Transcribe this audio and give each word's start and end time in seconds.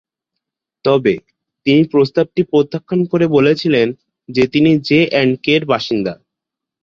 তবে, 0.85 1.13
তিনি 1.65 1.81
প্রস্তাবটি 1.91 2.41
প্রত্যাখ্যান 2.43 3.01
করে 3.05 3.25
বলেছিলেন 3.27 3.87
যে 4.29 4.43
তিনি 4.47 4.71
জে 4.79 4.99
অ্যান্ড 5.07 5.33
কে-র 5.43 5.63
বাসিন্দা। 5.65 6.13